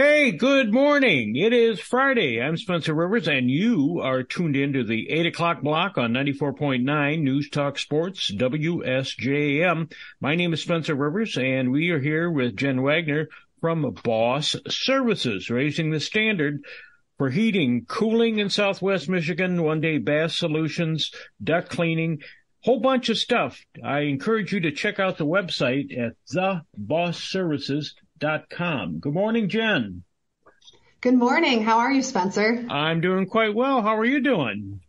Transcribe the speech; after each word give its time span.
Hey, 0.00 0.30
good 0.30 0.72
morning. 0.72 1.34
It 1.34 1.52
is 1.52 1.80
Friday. 1.80 2.40
I'm 2.40 2.56
Spencer 2.56 2.94
Rivers, 2.94 3.26
and 3.26 3.50
you 3.50 3.98
are 4.00 4.22
tuned 4.22 4.54
in 4.54 4.72
to 4.74 4.84
the 4.84 5.10
8 5.10 5.26
o'clock 5.26 5.60
block 5.60 5.98
on 5.98 6.12
94.9 6.12 7.20
News 7.20 7.50
Talk 7.50 7.80
Sports, 7.80 8.32
WSJM. 8.32 9.92
My 10.20 10.36
name 10.36 10.52
is 10.52 10.62
Spencer 10.62 10.94
Rivers, 10.94 11.36
and 11.36 11.72
we 11.72 11.90
are 11.90 11.98
here 11.98 12.30
with 12.30 12.56
Jen 12.56 12.80
Wagner 12.80 13.26
from 13.60 13.92
Boss 14.04 14.54
Services, 14.68 15.50
raising 15.50 15.90
the 15.90 15.98
standard 15.98 16.62
for 17.16 17.30
heating, 17.30 17.84
cooling 17.88 18.38
in 18.38 18.50
Southwest 18.50 19.08
Michigan, 19.08 19.64
one 19.64 19.80
day 19.80 19.98
bath 19.98 20.30
solutions, 20.30 21.10
duct 21.42 21.70
cleaning, 21.70 22.20
whole 22.60 22.78
bunch 22.78 23.08
of 23.08 23.18
stuff. 23.18 23.60
I 23.84 24.02
encourage 24.02 24.52
you 24.52 24.60
to 24.60 24.70
check 24.70 25.00
out 25.00 25.18
the 25.18 25.26
website 25.26 25.90
at 25.98 26.12
thebossservices.com. 26.32 28.07
Good 28.20 29.12
morning, 29.12 29.48
Jen. 29.48 30.02
Good 31.00 31.14
morning. 31.14 31.62
How 31.62 31.78
are 31.78 31.92
you, 31.92 32.02
Spencer? 32.02 32.66
I'm 32.68 33.00
doing 33.00 33.26
quite 33.26 33.54
well. 33.54 33.82
How 33.82 33.96
are 33.96 34.04
you 34.04 34.20
doing? 34.20 34.80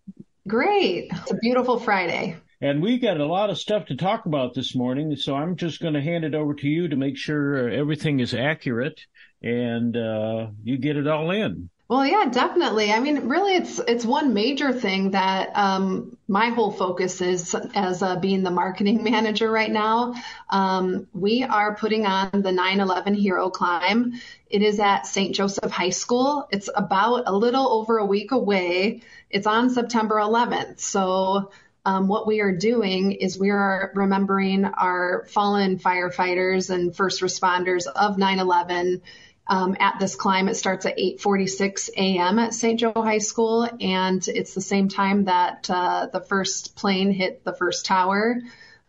Great. 0.47 1.09
It's 1.11 1.31
a 1.31 1.35
beautiful 1.35 1.79
Friday. 1.79 2.38
And 2.61 2.81
we've 2.81 3.02
got 3.02 3.19
a 3.19 3.25
lot 3.25 3.52
of 3.52 3.59
stuff 3.59 3.85
to 3.85 3.95
talk 3.95 4.25
about 4.25 4.53
this 4.55 4.75
morning, 4.75 5.15
so 5.15 5.35
I'm 5.35 5.55
just 5.55 5.79
going 5.79 5.93
to 5.93 6.02
hand 6.02 6.25
it 6.25 6.33
over 6.33 6.55
to 6.55 6.67
you 6.67 6.88
to 6.88 6.95
make 6.95 7.17
sure 7.17 7.69
everything 7.69 8.19
is 8.19 8.33
accurate 8.33 8.99
and 9.43 9.95
uh, 9.95 10.47
you 10.63 10.77
get 10.77 10.97
it 10.97 11.07
all 11.07 11.30
in. 11.30 11.69
Well, 11.88 12.05
yeah, 12.05 12.25
definitely. 12.31 12.91
I 12.91 12.99
mean, 12.99 13.30
really, 13.30 13.55
it's 13.55 13.80
it's 13.80 14.05
one 14.05 14.33
major 14.33 14.73
thing 14.73 15.11
that 15.11 15.55
um, 15.55 16.17
my 16.29 16.49
whole 16.49 16.71
focus 16.71 17.21
is 17.21 17.55
as 17.73 18.03
uh, 18.03 18.15
being 18.17 18.43
the 18.43 18.51
marketing 18.51 19.03
manager 19.11 19.51
right 19.51 19.71
now. 19.71 20.13
Um, 20.49 21.07
we 21.11 21.43
are 21.43 21.75
putting 21.75 22.05
on 22.05 22.29
the 22.31 22.52
9/11 22.52 23.15
Hero 23.15 23.49
Climb. 23.49 24.13
It 24.47 24.61
is 24.61 24.79
at 24.79 25.07
St. 25.07 25.35
Joseph 25.35 25.71
High 25.71 25.89
School. 25.89 26.47
It's 26.52 26.69
about 26.73 27.23
a 27.25 27.35
little 27.35 27.67
over 27.67 27.97
a 27.97 28.05
week 28.05 28.31
away. 28.31 29.02
It's 29.30 29.47
on 29.47 29.69
September 29.72 30.16
11th. 30.16 30.80
So. 30.80 31.52
Um, 31.85 32.09
what 32.09 32.27
we 32.27 32.41
are 32.41 32.52
doing 32.52 33.13
is 33.13 33.39
we 33.39 33.52
are 33.52 33.94
remembering 33.95 34.66
our 34.66 35.25
fallen 35.30 35.80
firefighters 35.80 36.69
and 36.69 36.94
first 36.94 37.22
responders 37.22 37.88
of 37.88 38.17
9 38.17 38.39
11 38.39 39.02
um, 39.50 39.75
at 39.80 40.00
this 40.00 40.16
climb. 40.16 40.47
It 40.47 40.55
starts 40.55 40.86
at 40.86 40.97
8:46 40.97 41.89
a.m. 41.97 42.39
at 42.39 42.53
St. 42.53 42.80
Joe 42.80 42.94
High 42.95 43.17
School, 43.17 43.67
and 43.81 44.25
it's 44.28 44.53
the 44.53 44.61
same 44.61 44.88
time 44.88 45.25
that 45.25 45.67
uh, 45.69 46.08
the 46.14 46.22
first 46.22 46.75
plane 46.75 47.11
hit 47.11 47.44
the 47.44 47.53
first 47.53 47.86
tower. 47.86 48.39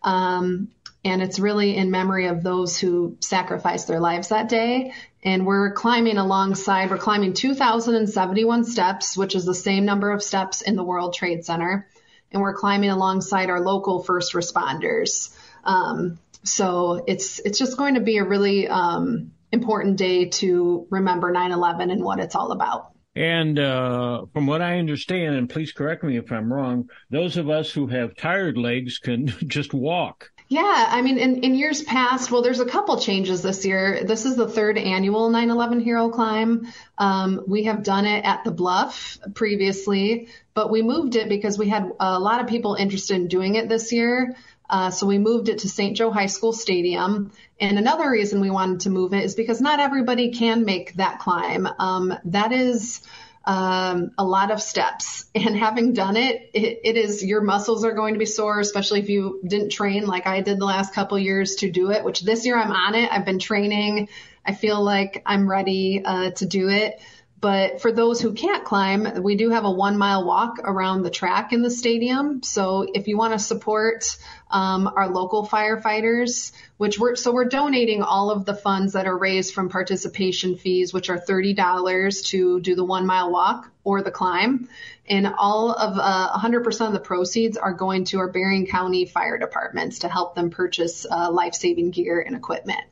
Um, 0.03 0.69
and 1.03 1.23
it's 1.23 1.39
really 1.39 1.77
in 1.77 1.91
memory 1.91 2.27
of 2.27 2.43
those 2.43 2.79
who 2.79 3.17
sacrificed 3.21 3.89
their 3.89 4.01
lives 4.01 4.29
that 4.29 4.51
day. 4.51 4.93
And 5.23 5.47
we're 5.47 5.73
climbing 5.73 6.19
alongside, 6.19 6.91
we're 6.91 6.99
climbing 6.99 7.33
2,071 7.33 8.65
steps, 8.65 9.17
which 9.17 9.35
is 9.35 9.47
the 9.47 9.55
same 9.55 9.87
number 9.87 10.11
of 10.11 10.23
steps 10.23 10.61
in 10.61 10.77
the 10.77 10.85
World 10.85 11.15
Trade 11.15 11.45
Center. 11.45 11.89
And 12.33 12.43
we're 12.43 12.55
climbing 12.55 12.91
alongside 12.91 13.49
our 13.49 13.61
local 13.61 14.03
first 14.03 14.35
responders. 14.35 15.35
Um, 15.65 16.19
so 16.43 17.03
it's 17.07 17.39
it's 17.39 17.59
just 17.59 17.77
going 17.77 17.95
to 17.95 18.01
be 18.01 18.19
a 18.19 18.25
really 18.25 18.69
um, 18.69 19.33
important 19.53 19.97
day 19.97 20.27
to 20.27 20.87
remember 20.91 21.33
9/11 21.33 21.91
and 21.93 22.03
what 22.03 22.21
it's 22.21 22.35
all 22.35 22.53
about. 22.53 22.93
And 23.17 23.59
uh, 23.59 24.27
from 24.33 24.47
what 24.47 24.63
I 24.63 24.79
understand, 24.79 25.35
and 25.35 25.51
please 25.51 25.73
correct 25.73 26.05
me 26.05 26.17
if 26.17 26.31
I'm 26.31 26.53
wrong, 26.53 26.89
those 27.11 27.37
of 27.37 27.51
us 27.51 27.71
who 27.71 27.89
have 27.89 28.17
tired 28.17 28.57
legs 28.57 28.99
can 28.99 29.27
just 29.47 29.75
walk. 29.75 30.31
Yeah, 30.49 30.87
I 30.89 31.03
mean, 31.03 31.19
in, 31.19 31.45
in 31.45 31.55
years 31.55 31.81
past, 31.81 32.31
well, 32.31 32.43
there's 32.43 32.59
a 32.59 32.67
couple 32.67 32.99
changes 32.99 33.41
this 33.41 33.65
year. 33.65 34.03
This 34.03 34.25
is 34.25 34.35
the 34.35 34.49
third 34.49 34.79
annual 34.79 35.31
9/11 35.31 35.83
Hero 35.83 36.09
Climb. 36.09 36.67
Um, 36.99 37.43
we 37.47 37.65
have 37.65 37.85
done 37.85 38.05
it 38.05 38.25
at 38.25 38.43
the 38.43 38.51
Bluff 38.51 39.19
previously, 39.35 40.29
but 40.55 40.71
we 40.71 40.83
moved 40.83 41.15
it 41.15 41.29
because 41.29 41.57
we 41.57 41.69
had 41.69 41.91
a 42.01 42.19
lot 42.19 42.41
of 42.41 42.49
people 42.49 42.75
interested 42.75 43.15
in 43.15 43.29
doing 43.29 43.55
it 43.55 43.69
this 43.69 43.93
year. 43.93 44.35
Uh, 44.71 44.91
so 44.91 45.07
we 45.07 45.19
moved 45.19 45.49
it 45.49 45.59
to 45.59 45.69
St. 45.69 45.97
Joe 45.97 46.11
High 46.11 46.27
School 46.27 46.53
Stadium. 46.53 47.33
And 47.61 47.79
another 47.79 48.09
reason 48.09 48.41
we 48.41 48.51
wanted 48.51 48.81
to 48.81 48.91
move 48.91 49.13
it 49.13 49.25
is 49.25 49.35
because 49.35 49.61
not 49.61 49.81
everybody 49.81 50.31
can 50.31 50.65
make 50.65 50.95
that 50.95 51.19
climb. 51.19 51.69
Um, 51.79 52.15
that 52.27 52.53
is 52.53 53.03
um, 53.45 54.13
a 54.17 54.25
lot 54.25 54.51
of 54.51 54.63
steps. 54.63 55.27
And 55.35 55.57
having 55.57 55.93
done 55.93 56.17
it, 56.17 56.51
it, 56.55 56.81
it 56.85 56.97
is 56.97 57.25
your 57.25 57.41
muscles 57.41 57.85
are 57.85 57.93
going 57.93 58.15
to 58.15 58.19
be 58.19 58.27
sore, 58.27 58.61
especially 58.61 59.01
if 59.01 59.09
you 59.09 59.41
didn't 59.47 59.71
train 59.71 60.07
like 60.07 60.27
I 60.27 60.41
did 60.41 60.59
the 60.59 60.65
last 60.65 60.93
couple 60.93 61.19
years 61.19 61.57
to 61.57 61.71
do 61.71 61.91
it. 61.91 62.05
Which 62.05 62.23
this 62.23 62.45
year 62.45 62.59
I'm 62.59 62.73
on 62.73 62.95
it. 62.95 63.11
I've 63.11 63.25
been 63.25 63.39
training. 63.39 64.09
I 64.45 64.55
feel 64.55 64.83
like 64.83 65.23
I'm 65.25 65.49
ready 65.49 66.03
uh, 66.05 66.31
to 66.33 66.47
do 66.47 66.69
it. 66.69 67.01
But 67.41 67.81
for 67.81 67.91
those 67.91 68.21
who 68.21 68.35
can't 68.35 68.65
climb, 68.65 69.23
we 69.23 69.35
do 69.35 69.49
have 69.51 69.65
a 69.65 69.71
one 69.71 69.97
mile 69.97 70.27
walk 70.27 70.59
around 70.63 71.03
the 71.03 71.11
track 71.11 71.55
in 71.55 71.63
the 71.63 71.71
stadium. 71.71 72.43
So 72.43 72.87
if 72.93 73.09
you 73.09 73.17
want 73.17 73.33
to 73.33 73.39
support 73.39 74.05
um, 74.51 74.87
our 74.95 75.09
local 75.09 75.47
firefighters, 75.47 76.53
which 76.77 76.99
we're 76.99 77.17
so 77.17 77.33
we're 77.33 77.47
donating 77.47 78.03
all 78.03 78.31
of 78.31 78.45
the 78.45 78.55
funds 78.55 78.93
that 78.93 79.07
are 79.07 79.17
raised 79.17 79.55
from 79.55 79.71
participation 79.71 80.57
fees, 80.57 80.93
which 80.93 81.09
are 81.09 81.19
thirty 81.19 81.55
dollars 81.55 82.23
to 82.25 82.61
do 82.61 82.75
the 82.75 82.85
one 82.85 83.07
mile 83.07 83.31
walk 83.31 83.71
or 83.85 84.03
the 84.03 84.11
climb, 84.11 84.69
and 85.09 85.27
all 85.27 85.73
of 85.73 85.99
uh, 85.99 86.39
100% 86.39 86.87
of 86.87 86.93
the 86.93 87.01
proceeds 87.01 87.57
are 87.57 87.73
going 87.73 88.05
to 88.05 88.19
our 88.19 88.31
Berrien 88.31 88.67
County 88.67 89.07
fire 89.07 89.39
departments 89.39 90.01
to 90.01 90.09
help 90.09 90.35
them 90.35 90.51
purchase 90.51 91.07
uh, 91.11 91.31
life 91.31 91.55
saving 91.55 91.91
gear 91.91 92.21
and 92.21 92.37
equipment. 92.37 92.83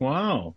Wow. 0.00 0.54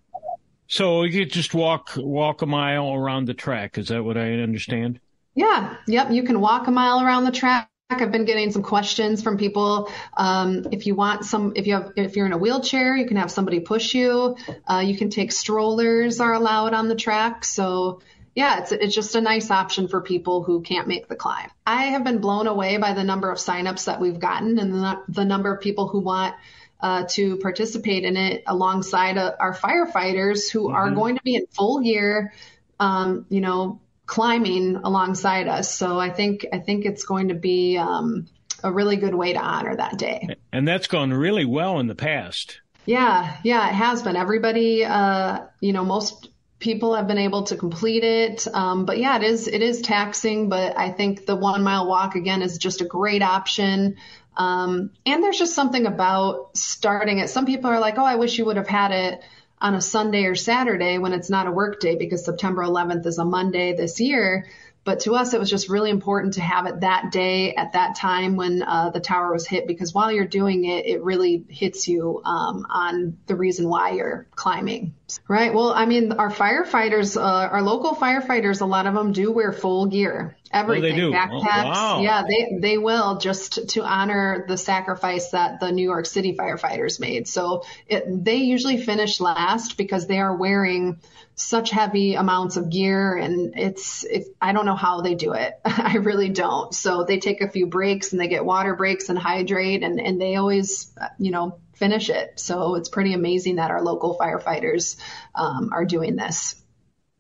So 0.68 1.04
you 1.04 1.26
just 1.26 1.54
walk 1.54 1.94
walk 1.96 2.42
a 2.42 2.46
mile 2.46 2.94
around 2.94 3.26
the 3.26 3.34
track. 3.34 3.78
Is 3.78 3.88
that 3.88 4.04
what 4.04 4.18
I 4.18 4.34
understand? 4.34 5.00
Yeah. 5.36 5.76
Yep. 5.88 6.12
You 6.12 6.24
can 6.24 6.42
walk 6.42 6.68
a 6.68 6.72
mile 6.72 7.02
around 7.02 7.26
the 7.26 7.32
track. 7.32 7.70
I've 7.90 8.12
been 8.12 8.26
getting 8.26 8.52
some 8.52 8.64
questions 8.64 9.24
from 9.24 9.38
people. 9.38 9.90
Um, 10.18 10.68
if 10.74 10.88
you 10.88 10.96
want 10.96 11.24
some, 11.24 11.54
if 11.56 11.68
you 11.68 11.74
have, 11.76 11.94
if 11.96 12.18
you're 12.18 12.26
in 12.26 12.34
a 12.34 12.38
wheelchair, 12.38 12.98
you 12.98 13.06
can 13.06 13.16
have 13.16 13.32
somebody 13.32 13.62
push 13.62 13.94
you. 13.94 14.36
Uh, 14.70 14.84
you 14.86 14.98
can 14.98 15.10
take 15.10 15.32
strollers 15.32 16.20
are 16.20 16.34
allowed 16.34 16.74
on 16.74 16.90
the 16.90 16.96
track. 16.96 17.46
So 17.46 18.02
yeah, 18.36 18.60
it's 18.60 18.72
it's 18.72 18.94
just 18.94 19.16
a 19.16 19.22
nice 19.22 19.50
option 19.50 19.88
for 19.88 20.02
people 20.02 20.44
who 20.44 20.62
can't 20.62 20.88
make 20.88 21.08
the 21.08 21.16
climb. 21.16 21.50
I 21.66 21.86
have 21.86 22.04
been 22.04 22.20
blown 22.20 22.46
away 22.46 22.78
by 22.78 22.94
the 22.94 23.04
number 23.04 23.32
of 23.32 23.38
signups 23.38 23.86
that 23.86 24.02
we've 24.02 24.20
gotten 24.20 24.60
and 24.60 24.74
the, 24.74 25.02
the 25.08 25.26
number 25.26 25.52
of 25.52 25.62
people 25.62 25.88
who 25.88 26.00
want 26.00 26.36
uh, 26.80 27.06
to 27.10 27.38
participate 27.38 28.04
in 28.04 28.18
it 28.18 28.44
alongside 28.46 29.18
uh, 29.18 29.36
our 29.40 29.54
firefighters 29.54 30.52
who 30.52 30.68
mm-hmm. 30.68 30.76
are 30.76 30.92
going 30.92 31.16
to 31.16 31.24
be 31.24 31.36
in 31.36 31.48
full 31.48 31.82
gear, 31.82 32.34
um, 32.80 33.26
you 33.30 33.42
know, 33.42 33.82
climbing 34.06 34.78
alongside 34.78 35.48
us. 35.48 35.74
So 35.74 36.00
I 36.00 36.10
think 36.10 36.46
I 36.54 36.60
think 36.60 36.86
it's 36.86 37.04
going 37.04 37.30
to 37.30 37.36
be 37.36 37.78
um, 37.78 38.28
a 38.64 38.72
really 38.72 38.96
good 38.96 39.16
way 39.16 39.34
to 39.34 39.40
honor 39.40 39.76
that 39.76 39.98
day. 39.98 40.30
And 40.52 40.68
that's 40.68 40.88
gone 40.88 41.12
really 41.12 41.46
well 41.46 41.80
in 41.80 41.88
the 41.88 41.96
past. 41.96 42.62
Yeah, 42.86 43.38
yeah, 43.44 43.68
it 43.70 43.74
has 43.74 44.02
been. 44.02 44.16
Everybody, 44.16 44.86
uh, 44.86 45.42
you 45.60 45.74
know, 45.74 45.84
most 45.84 46.30
people 46.60 46.96
have 46.96 47.08
been 47.08 47.18
able 47.18 47.44
to 47.44 47.56
complete 47.56 48.04
it. 48.04 48.48
Um, 48.52 48.86
but 48.86 48.98
yeah, 48.98 49.18
it 49.18 49.24
is 49.24 49.48
it 49.48 49.62
is 49.62 49.82
taxing. 49.82 50.50
But 50.50 50.78
I 50.78 50.92
think 50.92 51.26
the 51.26 51.36
one 51.36 51.64
mile 51.64 51.88
walk 51.88 52.16
again 52.16 52.42
is 52.42 52.58
just 52.58 52.82
a 52.82 52.86
great 52.86 53.22
option. 53.22 53.98
Um, 54.38 54.92
and 55.06 55.24
there's 55.24 55.40
just 55.40 55.56
something 55.56 55.88
about 55.88 56.56
starting 56.56 57.18
it. 57.18 57.30
Some 57.30 57.46
people 57.46 57.72
are 57.72 57.80
like, 57.80 57.98
oh, 57.98 58.06
I 58.06 58.16
wish 58.16 58.38
you 58.38 58.46
would 58.46 58.58
have 58.58 58.68
had 58.68 58.92
it 58.92 59.24
on 59.60 59.74
a 59.74 59.82
Sunday 59.82 60.26
or 60.26 60.36
Saturday 60.36 61.00
when 61.00 61.14
it's 61.14 61.30
not 61.30 61.48
a 61.48 61.52
work 61.52 61.80
day 61.80 61.96
because 61.96 62.24
September 62.24 62.62
11th 62.62 63.06
is 63.08 63.18
a 63.18 63.26
Monday 63.26 63.76
this 63.76 64.00
year. 64.00 64.46
But 64.88 65.02
to 65.02 65.16
us, 65.16 65.34
it 65.34 65.40
was 65.42 65.50
just 65.50 65.68
really 65.68 65.90
important 65.90 66.36
to 66.36 66.42
have 66.42 66.66
it 66.66 66.80
that 66.80 67.12
day 67.12 67.54
at 67.54 67.74
that 67.74 67.96
time 67.96 68.38
when 68.38 68.64
uh, 68.64 68.90
the 68.90 69.02
tower 69.02 69.34
was 69.34 69.46
hit 69.46 69.68
because 69.68 69.94
while 69.94 70.14
you're 70.14 70.26
doing 70.26 70.64
it, 70.64 70.86
it 70.86 71.04
really 71.04 71.44
hits 71.50 71.90
you 71.90 72.22
um, 72.24 72.66
on 72.70 73.18
the 73.26 73.36
reason 73.36 73.68
why 73.68 73.90
you're 73.92 74.28
climbing. 74.34 74.94
Right. 75.28 75.54
Well, 75.54 75.74
I 75.74 75.86
mean, 75.86 76.14
our 76.14 76.32
firefighters, 76.32 77.18
uh, 77.18 77.22
our 77.22 77.62
local 77.62 77.96
firefighters, 77.96 78.62
a 78.62 78.66
lot 78.66 78.88
of 78.88 78.94
them 78.94 79.12
do 79.12 79.30
wear 79.30 79.52
full 79.52 79.88
gear, 79.88 80.38
everything, 80.54 81.02
oh, 81.02 81.12
backpacks. 81.12 81.66
Oh, 81.66 81.70
wow. 81.70 82.02
Yeah, 82.02 82.24
they 82.26 82.58
they 82.62 82.78
will 82.78 83.18
just 83.18 83.68
to 83.72 83.84
honor 83.84 84.46
the 84.48 84.58
sacrifice 84.58 85.32
that 85.32 85.60
the 85.60 85.74
New 85.74 85.84
York 85.84 86.06
City 86.06 86.34
firefighters 86.34 87.02
made. 87.02 87.28
So 87.28 87.64
it, 87.88 88.06
they 88.24 88.38
usually 88.38 88.82
finish 88.82 89.20
last 89.20 89.78
because 89.78 90.08
they 90.08 90.20
are 90.20 90.36
wearing 90.36 91.00
such 91.38 91.70
heavy 91.70 92.16
amounts 92.16 92.58
of 92.58 92.72
gear 92.72 93.16
and 93.16 93.54
it's 93.56 94.04
it, 94.04 94.26
I 94.42 94.54
don't 94.54 94.66
know 94.66 94.76
how 94.76 95.02
they 95.02 95.14
do 95.14 95.34
it. 95.34 95.54
I 95.66 95.98
really 95.98 96.30
don't. 96.30 96.74
So 96.74 97.04
they 97.04 97.20
take 97.20 97.42
a 97.42 97.50
few 97.50 97.68
breaks 97.68 98.12
and 98.12 98.20
they 98.20 98.28
get 98.28 98.44
water 98.44 98.76
breaks 98.76 99.10
and 99.10 99.18
hydrate 99.18 99.84
and 99.84 100.02
and 100.02 100.20
they 100.20 100.36
always 100.36 100.92
you 101.20 101.30
know 101.30 101.60
finish 101.76 102.10
it. 102.10 102.40
So 102.40 102.74
it's 102.74 102.90
pretty 102.90 103.14
amazing 103.14 103.58
that 103.58 103.70
our 103.70 103.84
local 103.84 104.18
firefighters 104.18 104.98
um, 105.36 105.70
are 105.72 105.86
doing 105.86 106.16
this. 106.16 106.56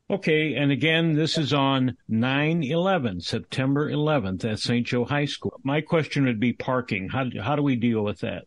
Okay, 0.10 0.56
and 0.56 0.72
again, 0.72 1.16
this 1.16 1.38
is 1.38 1.54
on 1.54 1.98
9-11, 2.10 3.22
September 3.22 3.92
11th 3.92 4.46
at 4.46 4.60
St. 4.60 4.88
Joe 4.88 5.04
High 5.04 5.25
School. 5.25 5.60
My 5.64 5.81
question 5.81 6.24
would 6.25 6.40
be 6.40 6.54
parking. 6.54 7.10
How, 7.10 7.25
how 7.42 7.58
do 7.58 7.62
we 7.62 7.75
deal 7.75 8.06
with 8.06 8.19
that? 8.22 8.46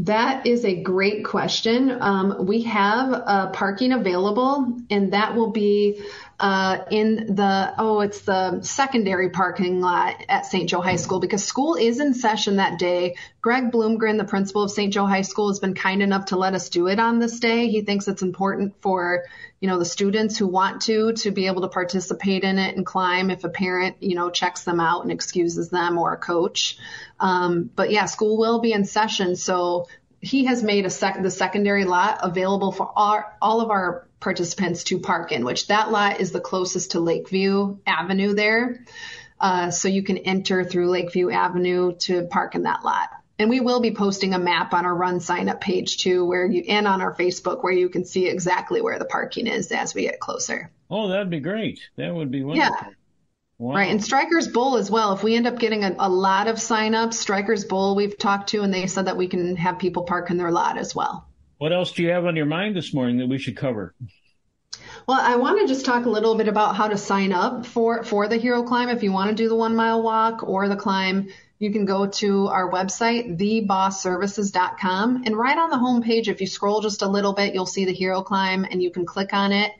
That 0.00 0.46
is 0.46 0.64
a 0.64 0.82
great 0.82 1.24
question. 1.24 1.96
Um, 2.02 2.46
we 2.46 2.62
have 2.62 3.12
uh, 3.12 3.46
parking 3.50 3.92
available, 3.92 4.78
and 4.90 5.12
that 5.14 5.34
will 5.34 5.50
be 5.50 6.02
uh, 6.38 6.84
in 6.90 7.34
the 7.34 7.74
oh, 7.78 8.00
it's 8.00 8.20
the 8.20 8.60
secondary 8.62 9.30
parking 9.30 9.80
lot 9.80 10.22
at 10.28 10.44
St. 10.44 10.68
Joe 10.68 10.82
High 10.82 10.96
School 10.96 11.18
because 11.18 11.44
school 11.44 11.76
is 11.76 11.98
in 11.98 12.12
session 12.12 12.56
that 12.56 12.78
day. 12.78 13.16
Greg 13.40 13.70
Bloomgren, 13.70 14.18
the 14.18 14.24
principal 14.24 14.62
of 14.62 14.70
St. 14.70 14.92
Joe 14.92 15.06
High 15.06 15.22
School, 15.22 15.48
has 15.48 15.60
been 15.60 15.74
kind 15.74 16.02
enough 16.02 16.26
to 16.26 16.36
let 16.36 16.52
us 16.52 16.68
do 16.68 16.88
it 16.88 16.98
on 16.98 17.18
this 17.20 17.40
day. 17.40 17.68
He 17.68 17.80
thinks 17.80 18.06
it's 18.06 18.22
important 18.22 18.74
for 18.82 19.24
you 19.60 19.68
know 19.68 19.78
the 19.78 19.86
students 19.86 20.36
who 20.36 20.46
want 20.46 20.82
to 20.82 21.12
to 21.14 21.30
be 21.30 21.46
able 21.46 21.62
to 21.62 21.68
participate 21.68 22.44
in 22.44 22.58
it 22.58 22.76
and 22.76 22.84
climb 22.84 23.30
if 23.30 23.44
a 23.44 23.48
parent 23.48 23.96
you 24.00 24.14
know 24.14 24.28
checks 24.28 24.64
them 24.64 24.78
out 24.78 25.04
and 25.04 25.12
excuses 25.12 25.70
them 25.70 25.96
or 25.96 26.12
a 26.12 26.18
coach. 26.18 26.76
Um, 27.18 27.70
but 27.74 27.90
yeah, 27.90 28.04
school 28.04 28.36
will 28.36 28.60
be 28.60 28.72
in 28.72 28.84
session, 28.84 29.36
so 29.36 29.88
he 30.26 30.46
has 30.46 30.62
made 30.62 30.84
a 30.84 30.90
sec- 30.90 31.22
the 31.22 31.30
secondary 31.30 31.84
lot 31.84 32.18
available 32.22 32.72
for 32.72 32.90
our, 32.96 33.32
all 33.40 33.60
of 33.60 33.70
our 33.70 34.08
participants 34.18 34.84
to 34.84 34.98
park 34.98 35.30
in, 35.30 35.44
which 35.44 35.68
that 35.68 35.90
lot 35.90 36.20
is 36.20 36.32
the 36.32 36.40
closest 36.40 36.92
to 36.92 37.00
Lakeview 37.00 37.78
Avenue 37.86 38.34
there. 38.34 38.84
Uh, 39.38 39.70
so 39.70 39.86
you 39.88 40.02
can 40.02 40.18
enter 40.18 40.64
through 40.64 40.90
Lakeview 40.90 41.30
Avenue 41.30 41.94
to 41.98 42.26
park 42.26 42.54
in 42.54 42.64
that 42.64 42.84
lot. 42.84 43.10
And 43.38 43.50
we 43.50 43.60
will 43.60 43.80
be 43.80 43.92
posting 43.92 44.32
a 44.34 44.38
map 44.38 44.72
on 44.72 44.86
our 44.86 44.94
run 44.94 45.20
sign 45.20 45.48
up 45.48 45.60
page 45.60 45.98
too, 45.98 46.24
where 46.24 46.46
you, 46.46 46.64
and 46.68 46.88
on 46.88 47.02
our 47.02 47.14
Facebook 47.14 47.62
where 47.62 47.72
you 47.72 47.88
can 47.88 48.04
see 48.04 48.26
exactly 48.26 48.80
where 48.80 48.98
the 48.98 49.04
parking 49.04 49.46
is 49.46 49.70
as 49.70 49.94
we 49.94 50.02
get 50.02 50.18
closer. 50.18 50.70
Oh, 50.90 51.08
that'd 51.08 51.30
be 51.30 51.40
great. 51.40 51.78
That 51.96 52.14
would 52.14 52.30
be 52.30 52.42
wonderful. 52.42 52.74
Yeah. 52.74 52.92
Wow. 53.58 53.74
Right. 53.76 53.90
And 53.90 54.04
Strikers 54.04 54.48
Bowl 54.48 54.76
as 54.76 54.90
well. 54.90 55.14
If 55.14 55.22
we 55.22 55.34
end 55.34 55.46
up 55.46 55.58
getting 55.58 55.82
a, 55.82 55.94
a 55.98 56.08
lot 56.10 56.46
of 56.46 56.56
signups, 56.56 57.14
Strikers 57.14 57.64
Bowl 57.64 57.96
we've 57.96 58.18
talked 58.18 58.50
to 58.50 58.62
and 58.62 58.72
they 58.72 58.86
said 58.86 59.06
that 59.06 59.16
we 59.16 59.28
can 59.28 59.56
have 59.56 59.78
people 59.78 60.04
park 60.04 60.30
in 60.30 60.36
their 60.36 60.50
lot 60.50 60.76
as 60.76 60.94
well. 60.94 61.26
What 61.58 61.72
else 61.72 61.92
do 61.92 62.02
you 62.02 62.10
have 62.10 62.26
on 62.26 62.36
your 62.36 62.46
mind 62.46 62.76
this 62.76 62.92
morning 62.92 63.16
that 63.18 63.28
we 63.28 63.38
should 63.38 63.56
cover? 63.56 63.94
Well, 65.06 65.18
I 65.20 65.36
want 65.36 65.60
to 65.60 65.66
just 65.66 65.86
talk 65.86 66.04
a 66.04 66.10
little 66.10 66.34
bit 66.34 66.48
about 66.48 66.76
how 66.76 66.88
to 66.88 66.98
sign 66.98 67.32
up 67.32 67.64
for, 67.64 68.02
for 68.02 68.28
the 68.28 68.36
Hero 68.36 68.62
Climb. 68.62 68.90
If 68.90 69.02
you 69.02 69.12
want 69.12 69.30
to 69.30 69.36
do 69.36 69.48
the 69.48 69.54
one 69.54 69.74
mile 69.74 70.02
walk 70.02 70.42
or 70.42 70.68
the 70.68 70.76
climb, 70.76 71.28
you 71.58 71.72
can 71.72 71.86
go 71.86 72.08
to 72.08 72.48
our 72.48 72.70
website, 72.70 73.38
thebossservices.com. 73.38 75.22
And 75.24 75.36
right 75.36 75.56
on 75.56 75.70
the 75.70 75.76
homepage, 75.76 76.28
if 76.28 76.42
you 76.42 76.46
scroll 76.46 76.82
just 76.82 77.00
a 77.00 77.08
little 77.08 77.32
bit, 77.32 77.54
you'll 77.54 77.64
see 77.64 77.86
the 77.86 77.94
Hero 77.94 78.20
Climb 78.22 78.66
and 78.68 78.82
you 78.82 78.90
can 78.90 79.06
click 79.06 79.32
on 79.32 79.52
it 79.52 79.72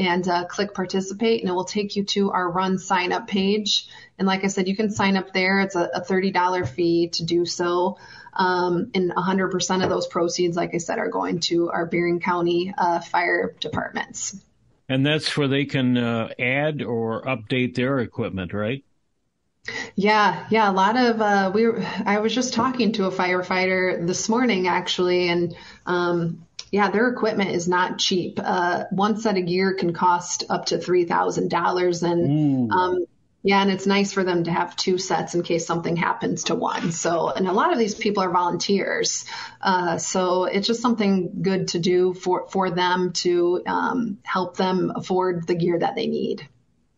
and 0.00 0.26
uh, 0.26 0.46
click 0.46 0.72
participate 0.72 1.42
and 1.42 1.50
it 1.50 1.52
will 1.52 1.64
take 1.64 1.94
you 1.94 2.04
to 2.04 2.30
our 2.30 2.50
run 2.50 2.78
sign 2.78 3.12
up 3.12 3.28
page. 3.28 3.86
And 4.18 4.26
like 4.26 4.44
I 4.44 4.46
said, 4.46 4.66
you 4.66 4.74
can 4.74 4.90
sign 4.90 5.18
up 5.18 5.34
there. 5.34 5.60
It's 5.60 5.76
a, 5.76 5.90
a 5.94 6.00
$30 6.00 6.66
fee 6.68 7.08
to 7.08 7.24
do 7.24 7.44
so. 7.44 7.98
Um, 8.32 8.90
and 8.94 9.10
100% 9.10 9.84
of 9.84 9.90
those 9.90 10.06
proceeds, 10.06 10.56
like 10.56 10.74
I 10.74 10.78
said, 10.78 10.98
are 10.98 11.10
going 11.10 11.40
to 11.40 11.70
our 11.70 11.84
Berrien 11.84 12.20
County 12.20 12.72
uh, 12.76 13.00
fire 13.00 13.54
departments. 13.60 14.36
And 14.88 15.04
that's 15.04 15.36
where 15.36 15.48
they 15.48 15.66
can 15.66 15.98
uh, 15.98 16.30
add 16.38 16.82
or 16.82 17.22
update 17.22 17.74
their 17.74 17.98
equipment, 17.98 18.54
right? 18.54 18.82
Yeah, 19.94 20.46
yeah, 20.50 20.70
a 20.70 20.72
lot 20.72 20.96
of 20.96 21.20
uh, 21.20 21.50
we. 21.54 21.66
Were, 21.66 21.84
I 22.06 22.20
was 22.20 22.34
just 22.34 22.54
talking 22.54 22.92
to 22.92 23.04
a 23.04 23.10
firefighter 23.10 24.04
this 24.06 24.28
morning, 24.28 24.66
actually, 24.66 25.28
and 25.28 25.54
um, 25.84 26.46
yeah, 26.70 26.90
their 26.90 27.08
equipment 27.08 27.50
is 27.50 27.66
not 27.66 27.98
cheap. 27.98 28.38
Uh, 28.42 28.84
one 28.90 29.18
set 29.18 29.36
of 29.36 29.46
gear 29.46 29.74
can 29.74 29.92
cost 29.92 30.44
up 30.48 30.66
to 30.66 30.78
three 30.78 31.04
thousand 31.04 31.50
dollars, 31.50 32.02
and 32.02 32.70
um, 32.72 33.06
yeah, 33.42 33.62
and 33.62 33.70
it's 33.70 33.86
nice 33.86 34.12
for 34.12 34.22
them 34.22 34.44
to 34.44 34.52
have 34.52 34.76
two 34.76 34.96
sets 34.96 35.34
in 35.34 35.42
case 35.42 35.66
something 35.66 35.96
happens 35.96 36.44
to 36.44 36.54
one. 36.54 36.92
So, 36.92 37.30
and 37.30 37.48
a 37.48 37.52
lot 37.52 37.72
of 37.72 37.78
these 37.78 37.94
people 37.94 38.22
are 38.22 38.30
volunteers, 38.30 39.24
uh, 39.60 39.98
so 39.98 40.44
it's 40.44 40.66
just 40.66 40.82
something 40.82 41.42
good 41.42 41.68
to 41.68 41.80
do 41.80 42.14
for 42.14 42.48
for 42.48 42.70
them 42.70 43.12
to 43.14 43.62
um, 43.66 44.18
help 44.22 44.56
them 44.56 44.92
afford 44.94 45.48
the 45.48 45.54
gear 45.56 45.78
that 45.78 45.96
they 45.96 46.06
need. 46.06 46.46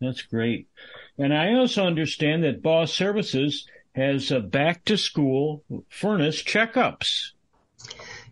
That's 0.01 0.23
great, 0.23 0.69
and 1.17 1.33
I 1.33 1.55
also 1.55 1.87
understand 1.87 2.45
that 2.45 2.63
Boss 2.63 2.93
Services 2.93 3.67
has 3.95 4.31
a 4.31 4.41
back 4.41 4.85
to 4.87 4.99
school 4.99 5.65
furnace 5.89 6.43
checkups. 6.43 7.33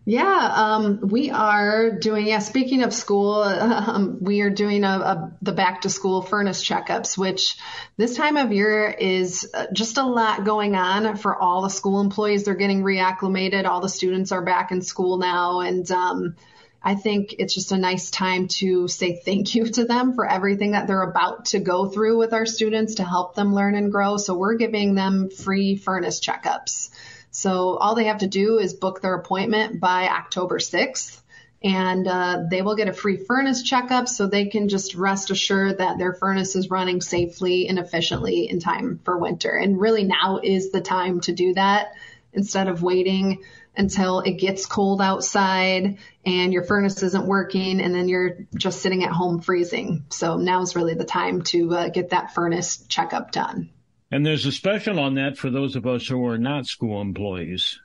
Yeah, 0.03 0.51
um, 0.55 0.99
we 1.01 1.29
are 1.29 1.91
doing. 1.91 2.25
Yeah, 2.25 2.39
speaking 2.39 2.81
of 2.81 2.93
school, 2.93 3.33
um, 3.43 4.17
we 4.19 4.41
are 4.41 4.49
doing 4.49 4.83
a, 4.83 4.87
a, 4.87 5.31
the 5.41 5.51
back 5.51 5.81
to 5.81 5.89
school 5.89 6.23
furnace 6.23 6.63
checkups, 6.63 7.17
which 7.17 7.57
this 7.97 8.15
time 8.15 8.37
of 8.37 8.51
year 8.51 8.87
is 8.87 9.47
uh, 9.53 9.67
just 9.71 9.97
a 9.97 10.05
lot 10.05 10.43
going 10.43 10.75
on 10.75 11.17
for 11.17 11.35
all 11.35 11.61
the 11.61 11.69
school 11.69 12.01
employees. 12.01 12.43
They're 12.43 12.55
getting 12.55 12.81
reacclimated. 12.81 13.65
All 13.65 13.79
the 13.79 13.89
students 13.89 14.31
are 14.31 14.43
back 14.43 14.71
in 14.71 14.81
school 14.81 15.17
now, 15.17 15.59
and 15.59 15.89
um, 15.91 16.35
I 16.81 16.95
think 16.95 17.35
it's 17.37 17.53
just 17.53 17.71
a 17.71 17.77
nice 17.77 18.09
time 18.09 18.47
to 18.47 18.87
say 18.87 19.21
thank 19.23 19.53
you 19.53 19.65
to 19.67 19.85
them 19.85 20.13
for 20.13 20.27
everything 20.27 20.71
that 20.71 20.87
they're 20.87 21.03
about 21.03 21.45
to 21.45 21.59
go 21.59 21.87
through 21.87 22.17
with 22.17 22.33
our 22.33 22.47
students 22.47 22.95
to 22.95 23.03
help 23.03 23.35
them 23.35 23.53
learn 23.53 23.75
and 23.75 23.91
grow. 23.91 24.17
So 24.17 24.33
we're 24.33 24.55
giving 24.55 24.95
them 24.95 25.29
free 25.29 25.75
furnace 25.75 26.19
checkups. 26.19 26.89
So 27.31 27.77
all 27.77 27.95
they 27.95 28.05
have 28.05 28.19
to 28.19 28.27
do 28.27 28.59
is 28.59 28.73
book 28.73 29.01
their 29.01 29.15
appointment 29.15 29.79
by 29.79 30.07
October 30.07 30.59
6th 30.59 31.21
and 31.63 32.07
uh, 32.07 32.43
they 32.49 32.61
will 32.61 32.75
get 32.75 32.87
a 32.87 32.93
free 32.93 33.17
furnace 33.17 33.61
checkup 33.61 34.07
so 34.07 34.25
they 34.25 34.45
can 34.45 34.67
just 34.67 34.95
rest 34.95 35.29
assured 35.29 35.77
that 35.77 35.97
their 35.97 36.13
furnace 36.13 36.55
is 36.55 36.71
running 36.71 37.01
safely 37.01 37.67
and 37.67 37.77
efficiently 37.77 38.49
in 38.49 38.59
time 38.59 38.99
for 39.03 39.17
winter. 39.17 39.51
And 39.51 39.79
really 39.79 40.03
now 40.03 40.39
is 40.41 40.71
the 40.71 40.81
time 40.81 41.21
to 41.21 41.33
do 41.33 41.53
that 41.53 41.93
instead 42.33 42.67
of 42.67 42.81
waiting 42.81 43.43
until 43.77 44.21
it 44.21 44.33
gets 44.33 44.65
cold 44.65 45.01
outside 45.01 45.97
and 46.25 46.51
your 46.51 46.63
furnace 46.63 47.03
isn't 47.03 47.27
working 47.27 47.79
and 47.79 47.93
then 47.93 48.09
you're 48.09 48.39
just 48.55 48.81
sitting 48.81 49.03
at 49.03 49.11
home 49.11 49.39
freezing. 49.39 50.05
So 50.09 50.37
now 50.37 50.61
is 50.61 50.75
really 50.75 50.95
the 50.95 51.05
time 51.05 51.43
to 51.43 51.75
uh, 51.75 51.89
get 51.89 52.09
that 52.09 52.33
furnace 52.33 52.77
checkup 52.87 53.31
done. 53.31 53.69
And 54.11 54.25
there's 54.25 54.45
a 54.45 54.51
special 54.51 54.99
on 54.99 55.15
that 55.15 55.37
for 55.37 55.49
those 55.49 55.75
of 55.75 55.87
us 55.87 56.07
who 56.07 56.25
are 56.27 56.37
not 56.37 56.67
school 56.67 57.01
employees. 57.01 57.79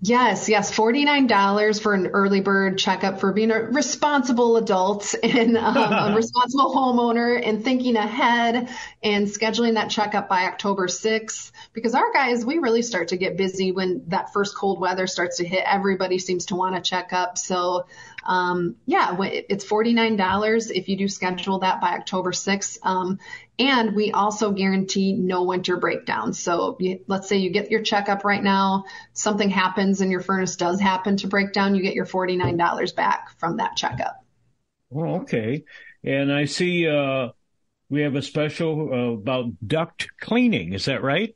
Yes, 0.00 0.48
yes, 0.48 0.76
$49 0.76 1.82
for 1.82 1.94
an 1.94 2.08
early 2.08 2.40
bird 2.40 2.78
checkup 2.78 3.18
for 3.18 3.32
being 3.32 3.50
a 3.50 3.62
responsible 3.62 4.56
adult 4.56 5.14
and 5.22 5.56
um, 5.56 5.76
a 5.76 6.14
responsible 6.16 6.74
homeowner 6.74 7.40
and 7.44 7.64
thinking 7.64 7.96
ahead 7.96 8.68
and 9.02 9.26
scheduling 9.26 9.74
that 9.74 9.90
checkup 9.90 10.28
by 10.28 10.44
October 10.44 10.86
6th. 10.86 11.50
Because 11.72 11.94
our 11.94 12.12
guys, 12.12 12.44
we 12.44 12.58
really 12.58 12.82
start 12.82 13.08
to 13.08 13.16
get 13.16 13.36
busy 13.36 13.72
when 13.72 14.04
that 14.08 14.32
first 14.32 14.54
cold 14.54 14.80
weather 14.80 15.06
starts 15.06 15.38
to 15.38 15.46
hit. 15.46 15.64
Everybody 15.66 16.18
seems 16.18 16.46
to 16.46 16.56
want 16.56 16.76
to 16.76 16.82
check 16.82 17.12
up. 17.12 17.38
So, 17.38 17.86
um, 18.24 18.76
yeah, 18.86 19.16
it's 19.20 19.64
$49 19.64 20.70
if 20.70 20.88
you 20.88 20.96
do 20.96 21.08
schedule 21.08 21.60
that 21.60 21.80
by 21.80 21.94
October 21.94 22.32
6th. 22.32 22.78
Um, 22.82 23.18
and 23.58 23.94
we 23.94 24.12
also 24.12 24.52
guarantee 24.52 25.14
no 25.14 25.44
winter 25.44 25.76
breakdowns. 25.76 26.38
So 26.38 26.76
you, 26.78 27.00
let's 27.06 27.28
say 27.28 27.38
you 27.38 27.50
get 27.50 27.70
your 27.70 27.82
checkup 27.82 28.24
right 28.24 28.42
now, 28.42 28.84
something 29.12 29.48
happens 29.48 30.00
and 30.00 30.10
your 30.10 30.20
furnace 30.20 30.56
does 30.56 30.80
happen 30.80 31.16
to 31.18 31.26
break 31.26 31.52
down, 31.52 31.74
you 31.74 31.82
get 31.82 31.94
your 31.94 32.06
$49 32.06 32.94
back 32.94 33.38
from 33.38 33.56
that 33.58 33.76
checkup. 33.76 34.22
Oh, 34.94 35.20
okay. 35.20 35.64
And 36.04 36.32
I 36.32 36.44
see 36.44 36.86
uh, 36.86 37.30
we 37.88 38.02
have 38.02 38.14
a 38.14 38.22
special 38.22 38.90
uh, 38.92 39.12
about 39.14 39.46
duct 39.66 40.08
cleaning. 40.20 40.72
Is 40.72 40.84
that 40.84 41.02
right? 41.02 41.34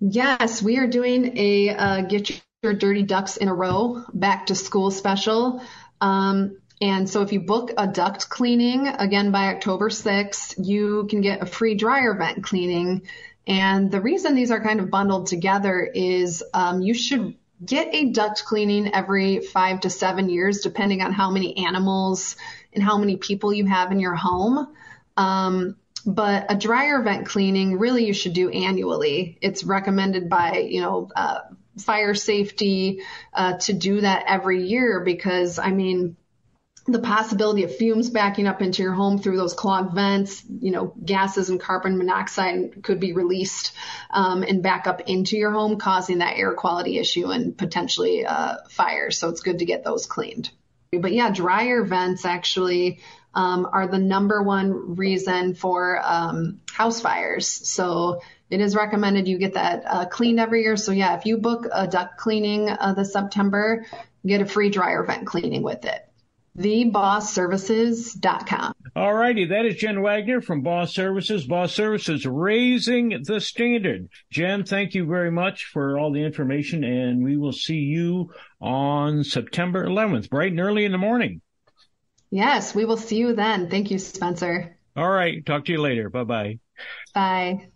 Yes, 0.00 0.62
we 0.62 0.78
are 0.78 0.86
doing 0.86 1.36
a 1.36 1.68
uh, 1.70 2.00
get 2.02 2.40
your 2.62 2.72
dirty 2.72 3.02
ducks 3.02 3.36
in 3.36 3.48
a 3.48 3.54
row 3.54 4.04
back 4.12 4.46
to 4.46 4.54
school 4.54 4.90
special. 4.90 5.62
Um, 6.00 6.56
and 6.80 7.08
so 7.08 7.22
if 7.22 7.32
you 7.32 7.40
book 7.40 7.72
a 7.76 7.86
duct 7.86 8.28
cleaning, 8.28 8.88
again 8.88 9.30
by 9.32 9.54
October 9.54 9.90
6th, 9.90 10.54
you 10.64 11.06
can 11.10 11.20
get 11.20 11.42
a 11.42 11.46
free 11.46 11.74
dryer 11.74 12.14
vent 12.14 12.42
cleaning. 12.42 13.02
And 13.46 13.90
the 13.90 14.00
reason 14.00 14.34
these 14.34 14.50
are 14.50 14.62
kind 14.62 14.80
of 14.80 14.90
bundled 14.90 15.26
together 15.26 15.82
is 15.82 16.42
um, 16.54 16.80
you 16.80 16.94
should 16.94 17.34
get 17.64 17.94
a 17.94 18.10
duct 18.10 18.44
cleaning 18.44 18.94
every 18.94 19.40
five 19.40 19.80
to 19.80 19.90
seven 19.90 20.30
years, 20.30 20.60
depending 20.60 21.02
on 21.02 21.12
how 21.12 21.30
many 21.30 21.66
animals 21.66 22.36
and 22.72 22.82
how 22.82 22.96
many 22.96 23.16
people 23.16 23.52
you 23.52 23.66
have 23.66 23.92
in 23.92 24.00
your 24.00 24.14
home. 24.14 24.74
Um, 25.16 25.76
but 26.06 26.46
a 26.50 26.56
dryer 26.56 27.02
vent 27.02 27.26
cleaning 27.26 27.78
really 27.78 28.06
you 28.06 28.14
should 28.14 28.32
do 28.32 28.48
annually. 28.48 29.36
It's 29.42 29.64
recommended 29.64 30.30
by, 30.30 30.66
you 30.70 30.80
know, 30.80 31.10
uh, 31.14 31.40
fire 31.78 32.14
safety 32.14 33.02
uh, 33.34 33.58
to 33.58 33.74
do 33.74 34.00
that 34.00 34.24
every 34.26 34.66
year 34.66 35.00
because, 35.00 35.58
I 35.58 35.70
mean, 35.72 36.16
the 36.92 36.98
possibility 36.98 37.64
of 37.64 37.74
fumes 37.76 38.10
backing 38.10 38.46
up 38.46 38.62
into 38.62 38.82
your 38.82 38.92
home 38.92 39.18
through 39.18 39.36
those 39.36 39.54
clogged 39.54 39.94
vents, 39.94 40.42
you 40.60 40.70
know, 40.70 40.94
gases 41.04 41.48
and 41.48 41.60
carbon 41.60 41.98
monoxide 41.98 42.82
could 42.82 43.00
be 43.00 43.12
released 43.12 43.72
um, 44.10 44.42
and 44.42 44.62
back 44.62 44.86
up 44.86 45.02
into 45.02 45.36
your 45.36 45.50
home, 45.50 45.78
causing 45.78 46.18
that 46.18 46.36
air 46.36 46.54
quality 46.54 46.98
issue 46.98 47.30
and 47.30 47.56
potentially 47.56 48.24
uh, 48.24 48.56
fire. 48.70 49.10
So 49.10 49.28
it's 49.28 49.40
good 49.40 49.60
to 49.60 49.64
get 49.64 49.84
those 49.84 50.06
cleaned. 50.06 50.50
But 50.92 51.12
yeah, 51.12 51.30
dryer 51.30 51.84
vents 51.84 52.24
actually 52.24 53.00
um, 53.34 53.68
are 53.72 53.86
the 53.86 53.98
number 53.98 54.42
one 54.42 54.96
reason 54.96 55.54
for 55.54 56.00
um, 56.02 56.60
house 56.72 57.00
fires. 57.00 57.46
So 57.46 58.20
it 58.50 58.60
is 58.60 58.74
recommended 58.74 59.28
you 59.28 59.38
get 59.38 59.54
that 59.54 59.84
uh, 59.86 60.06
cleaned 60.06 60.40
every 60.40 60.62
year. 60.62 60.76
So 60.76 60.92
yeah, 60.92 61.16
if 61.16 61.26
you 61.26 61.38
book 61.38 61.66
a 61.72 61.86
duct 61.86 62.18
cleaning 62.18 62.68
uh, 62.68 62.94
this 62.94 63.12
September, 63.12 63.86
get 64.26 64.40
a 64.40 64.46
free 64.46 64.70
dryer 64.70 65.04
vent 65.04 65.26
cleaning 65.26 65.62
with 65.62 65.84
it. 65.84 66.09
TheBossServices.com. 66.58 68.72
All 68.96 69.14
righty, 69.14 69.44
that 69.46 69.66
is 69.66 69.76
Jen 69.76 70.02
Wagner 70.02 70.40
from 70.40 70.62
Boss 70.62 70.94
Services. 70.94 71.46
Boss 71.46 71.72
Services 71.72 72.26
raising 72.26 73.22
the 73.24 73.40
standard. 73.40 74.08
Jen, 74.30 74.64
thank 74.64 74.94
you 74.94 75.06
very 75.06 75.30
much 75.30 75.66
for 75.66 75.98
all 75.98 76.12
the 76.12 76.24
information, 76.24 76.84
and 76.84 77.22
we 77.22 77.36
will 77.36 77.52
see 77.52 77.78
you 77.78 78.32
on 78.60 79.24
September 79.24 79.86
11th, 79.86 80.28
bright 80.28 80.50
and 80.50 80.60
early 80.60 80.84
in 80.84 80.92
the 80.92 80.98
morning. 80.98 81.40
Yes, 82.30 82.74
we 82.74 82.84
will 82.84 82.96
see 82.96 83.16
you 83.16 83.34
then. 83.34 83.70
Thank 83.70 83.90
you, 83.90 83.98
Spencer. 83.98 84.76
All 84.96 85.10
right. 85.10 85.44
Talk 85.44 85.64
to 85.66 85.72
you 85.72 85.80
later. 85.80 86.10
Bye-bye. 86.10 86.58
Bye. 87.14 87.68